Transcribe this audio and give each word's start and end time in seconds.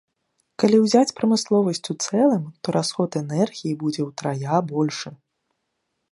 Калі 0.61 0.77
ўзяць 0.83 1.15
прамысловасць 1.17 1.89
у 1.93 1.95
цэлым, 2.05 2.43
то 2.65 2.73
расход 2.77 3.09
энергіі 3.21 3.77
будзе 3.83 4.01
утрая 4.09 4.55
большы. 4.73 5.09